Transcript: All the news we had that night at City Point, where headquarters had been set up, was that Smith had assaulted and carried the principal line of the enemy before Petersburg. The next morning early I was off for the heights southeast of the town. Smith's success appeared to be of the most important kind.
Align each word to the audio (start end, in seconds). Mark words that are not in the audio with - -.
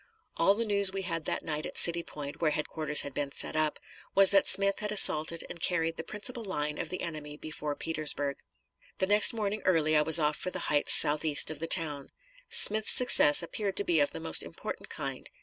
All 0.35 0.55
the 0.55 0.65
news 0.65 0.91
we 0.91 1.03
had 1.03 1.25
that 1.25 1.43
night 1.43 1.67
at 1.67 1.77
City 1.77 2.01
Point, 2.01 2.41
where 2.41 2.49
headquarters 2.49 3.01
had 3.01 3.13
been 3.13 3.31
set 3.31 3.55
up, 3.55 3.77
was 4.15 4.31
that 4.31 4.47
Smith 4.47 4.79
had 4.79 4.91
assaulted 4.91 5.45
and 5.47 5.61
carried 5.61 5.95
the 5.95 6.03
principal 6.03 6.43
line 6.43 6.79
of 6.79 6.89
the 6.89 7.01
enemy 7.01 7.37
before 7.37 7.75
Petersburg. 7.75 8.37
The 8.97 9.05
next 9.05 9.31
morning 9.31 9.61
early 9.63 9.95
I 9.95 10.01
was 10.01 10.17
off 10.17 10.37
for 10.37 10.49
the 10.49 10.73
heights 10.73 10.95
southeast 10.95 11.51
of 11.51 11.59
the 11.59 11.67
town. 11.67 12.09
Smith's 12.49 12.91
success 12.91 13.43
appeared 13.43 13.77
to 13.77 13.83
be 13.83 13.99
of 13.99 14.11
the 14.11 14.19
most 14.19 14.41
important 14.41 14.89
kind. 14.89 15.29